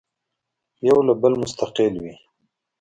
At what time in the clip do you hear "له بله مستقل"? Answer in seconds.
1.07-1.93